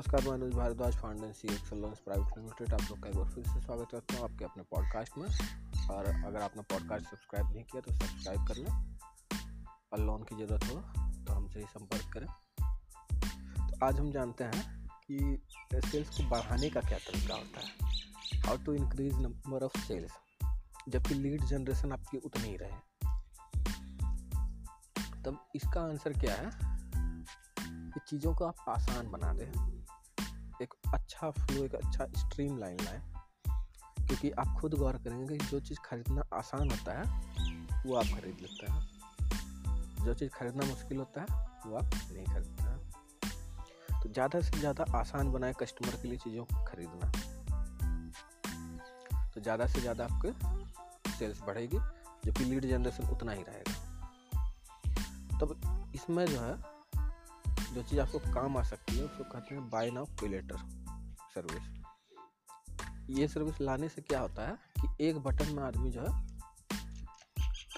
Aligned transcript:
नमस्कार, 0.00 0.22
मैं 0.22 0.32
Anuj 0.32 0.54
Bhardwaj 0.54 0.96
founder 0.96 1.32
C 1.32 1.48
excellence 1.48 1.98
private 1.98 2.38
limited 2.38 2.74
आप 2.74 2.80
लोग 2.80 3.02
का 3.02 3.08
एक 3.08 3.16
बार 3.16 3.30
फिर 3.30 3.44
से 3.44 3.60
स्वागत 3.60 3.88
करता 3.92 4.16
हूँ 4.16 4.24
आपके 4.24 4.44
अपने 4.44 4.62
पॉडकास्ट 4.62 5.18
में। 5.18 5.26
और 5.88 6.06
अगर 6.26 6.42
आपने 6.42 6.62
पॉडकास्ट 6.62 7.06
सब्सक्राइब 7.06 7.54
नहीं 7.54 7.64
किया 7.64 7.80
तो 7.80 7.94
सब्सक्राइब 7.94 8.46
कर 8.46 8.56
लें। 8.56 8.96
और 9.92 10.00
लोन 10.00 10.22
की 10.22 10.36
ज़रूरत 10.36 10.64
हो 10.64 10.80
तो 11.24 11.32
हमसे 11.32 11.60
ही 11.60 11.66
संपर्क 11.66 12.12
करें। 12.12 12.26
तो 13.70 13.86
आज 13.86 14.00
हम 14.00 14.12
जानते 14.12 14.44
हैं 14.44 14.88
कि 14.88 15.42
सेल्स 15.74 16.08
को 16.08 16.28
बढ़ाने 16.28 16.70
का 16.70 16.80
क्या 16.80 16.98
तरीका 16.98 17.34
होता 17.34 17.60
है। 17.60 17.96
How 18.40 18.56
to 18.56 18.74
increase 18.74 19.14
number 19.14 19.62
of 19.62 19.78
sales 19.78 20.12
जबकि 20.88 21.14
लीड 21.14 21.44
जनरेशन 21.44 21.92
आपकी 21.92 22.18
उतनी 22.18 22.48
ही 22.48 22.56
रहे। 22.56 22.72
तब 25.22 25.46
इसका 25.54 25.80
आंसर 25.80 26.12
क्या 26.12 26.34
है? 26.34 26.50
कि 27.90 28.00
चीज़ों 28.08 28.34
को 28.34 28.44
आप 28.44 28.56
आसान 28.68 29.10
बना 29.10 29.32
दें। 29.32 29.79
एक 30.62 30.74
अच्छा 30.94 31.30
फ्लो 31.30 31.64
एक 31.64 31.74
अच्छा 31.74 32.06
स्ट्रीम 32.16 32.58
लाइन 32.58 32.76
लाएँ। 32.80 33.00
क्योंकि 34.06 34.30
आप 34.30 34.56
खुद 34.60 34.74
गौर 34.74 34.96
करेंगे 34.96 35.38
कि 35.38 35.46
जो 35.46 35.60
चीज़ 35.60 35.78
खरीदना 35.84 36.22
आसान 36.34 36.70
होता 36.70 36.98
है, 36.98 37.04
वो 37.86 37.96
आप 37.96 38.04
खरीद 38.04 38.36
लेते 38.40 38.72
हैं। 38.72 40.04
जो 40.04 40.14
चीज़ 40.14 40.30
खरीदना 40.30 40.66
मुश्किल 40.66 40.98
होता 40.98 41.20
है, 41.20 41.26
वो 41.66 41.76
आप 41.76 41.90
नहीं 41.94 42.26
खरीदते 42.26 42.62
हैं। 42.62 42.78
तो 44.02 44.08
ज़्यादा 44.08 44.40
से 44.40 44.58
ज़्यादा 44.58 44.84
आसान 44.98 45.32
बनाए 45.32 45.52
कस्टमर 45.52 45.96
के 46.02 46.08
लिए 46.08 46.18
चीज़ों 46.18 46.44
को 46.44 46.64
खरीदना। 46.64 47.12
तो 49.34 49.40
ज़्यादा 49.40 49.66
से 49.66 49.80
ज़्यादा 49.80 50.04
आपके 50.04 50.32
सेल्स 51.10 51.40
बढ़ेगी 51.40 51.78
जबकि 52.24 52.44
लीड 52.44 52.66
जनरेशन 52.66 53.04
उतना 53.04 53.32
ही 53.32 53.42
रहेगा। 53.42 53.74
तब 55.38 55.60
इसमें 55.94 56.26
जो 56.26 56.40
है 56.40 56.79
जो 57.74 57.82
चीज़ 57.82 58.00
आपको 58.00 58.18
काम 58.34 58.56
आ 58.56 58.62
सकती 58.62 58.96
है, 58.96 59.04
उसको 59.04 59.24
कहते 59.24 59.54
हैं 59.54 59.68
buy 59.70 59.90
now 59.90 60.04
pay 60.20 60.28
later 60.28 60.56
service 61.34 61.80
ये 63.10 63.28
सर्विस 63.28 63.60
लाने 63.60 63.88
से 63.88 64.02
क्या 64.02 64.20
होता 64.20 64.48
है 64.48 64.56
कि 64.80 65.04
एक 65.04 65.18
बटन 65.18 65.54
में 65.54 65.62
आदमी 65.62 65.90
जो 65.90 66.00
है 66.00 66.26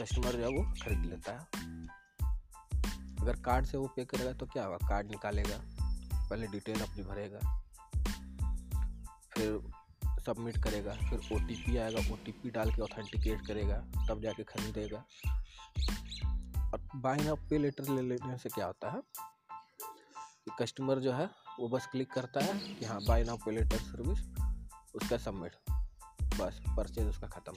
कस्टमर 0.00 0.32
जो 0.32 0.38
है 0.38 0.48
वो 0.48 0.62
खरीद 0.82 1.04
लेता 1.04 1.32
है। 1.32 1.62
अगर 3.20 3.40
कार्ड 3.42 3.66
से 3.66 3.78
वो 3.78 3.86
पे 3.96 4.04
करेगा 4.04 4.32
तो 4.32 4.46
क्या 4.46 4.64
होगा? 4.64 4.88
कार्ड 4.88 5.10
निकालेगा, 5.10 5.58
पहले 6.30 6.46
डिटेल 6.46 6.80
अपनी 6.80 7.02
भरेगा, 7.04 7.40
फिर 9.32 9.72
सबमिट 10.20 10.62
करेगा, 10.64 10.92
फिर 10.92 11.18
ओटीपी 11.32 11.76
आएगा 11.76 12.12
ओटीपी 12.12 12.50
डाल 12.50 12.70
के 12.70 12.82
ऑथेंटिकेट 12.82 13.46
करेगा, 13.46 13.78
तब 14.08 14.20
जाके 14.22 14.44
खरीदेगा। 14.44 15.04
और 16.72 16.88
बाय 16.96 17.16
नाउ 17.16 17.36
पे 17.50 17.58
लेटर 17.58 17.88
ले 17.88 18.02
लेने 18.02 18.38
से 18.38 18.48
क्या 18.48 18.66
होता 18.66 18.90
है? 18.90 19.02
कस्टमर 20.58 20.98
जो 20.98 21.12
है, 21.12 21.28
वो 21.60 21.68
बस 21.68 21.86
क्लिक 21.86 22.10
करता 22.12 22.40
है 22.40 22.58
कि 22.74 22.84
हाँ 22.84 23.00
buy 23.04 23.24
now 23.24 23.36
pay 23.36 23.50
later 23.50 23.78
service 23.78 24.20
उसका 24.94 25.16
सबमिट 25.18 25.56
बस 26.36 26.60
परचेज 26.68 27.06
उसका 27.06 27.26
ख़त्म। 27.28 27.52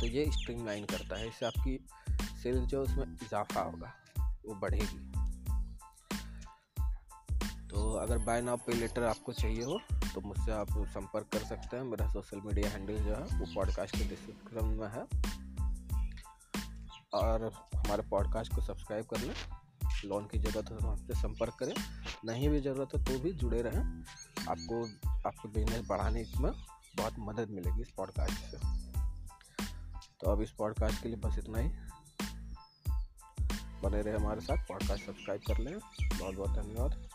तो 0.00 0.06
ये 0.06 0.24
स्ट्रीम 0.32 0.64
लाइन 0.66 0.84
करता 0.84 1.16
है, 1.16 1.28
इससे 1.28 1.46
आपकी 1.46 1.78
सेल्स 2.42 2.68
जो 2.68 2.82
उसमें 2.82 3.04
इजाफा 3.04 3.60
होगा, 3.60 3.92
वो 4.46 4.54
बढ़ेगी। 4.54 4.98
तो 7.68 7.92
अगर 7.94 8.18
बाय 8.18 8.40
नाउ 8.42 8.56
पे 8.56 8.72
लेटर 8.72 9.02
आपको 9.04 9.32
चाहिए 9.32 9.64
हो 9.64 9.80
तो 10.14 10.20
मुझसे 10.20 10.52
आप 10.52 10.68
संपर्क 10.88 11.26
कर 11.32 11.44
सकते 11.44 11.76
हैं। 11.76 11.84
मेरा 11.84 12.06
सोशल 12.12 12.40
मीडिया 12.40 12.70
हैंडल 12.70 12.96
जो 12.96 13.14
है, 13.14 13.38
वो 13.38 13.46
पॉडकास्ट 13.54 13.96
के 13.96 14.04
डिस्क्रिप्शन 14.04 14.66
में 14.74 14.88
है। 14.88 15.02
और 17.14 17.44
हमारे 17.76 18.02
पॉडकास्ट 18.02 18.54
को 18.54 18.60
सब्सक्राइब 18.62 19.04
कर 19.04 19.20
लें। 19.20 19.34
लोन 20.04 20.24
की 20.24 20.38
ज़रूरत 20.38 20.70
हो 20.70 20.76
तो 20.76 20.86
हमसे 20.86 21.14
संपर्क 21.14 21.54
करें। 21.54 21.74
नहीं 22.24 22.48
भी 22.48 22.60
ज़रूरत 22.60 22.88
हो 22.96 22.98
तो 23.04 23.18
भी 23.18 23.32
जुड़े 23.32 23.62
रहें। 23.62 24.04
आपको 24.48 24.84
आपको 25.28 25.48
बिज़नेस 25.48 25.86
बढ़ाने 25.88 26.24
में 26.40 26.52
बहुत 26.96 27.14
मदद 27.18 27.50
मिलेगी 27.50 27.82
इस 27.82 27.90
पॉडकास्ट 27.90 28.32
से। 28.32 28.58
तो 30.20 30.30
अब 30.30 30.42
इस 30.42 30.50
पॉडकास्ट 30.50 31.02
के 31.02 31.08
लिए 31.08 31.16
बस 31.16 31.38
इतना 31.38 31.58
ही। 31.58 31.68
बने 33.82 34.02
रहे 34.02 34.14
हमारे 34.14 34.40
साथ। 34.40 34.56
पॉडकास्ट 34.56 35.06
सब्सक्राइब 35.06 35.40
कर 35.46 35.58
लें। 35.58 35.78
बहुत 36.18 36.34
बहुत 36.34 36.50
धन्यवाद। 36.50 37.08